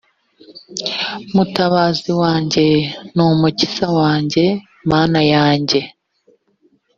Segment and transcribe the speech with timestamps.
[1.35, 2.65] mutabazi wanjye
[3.15, 4.43] n umukiza wanjye
[4.91, 5.79] mana yanjye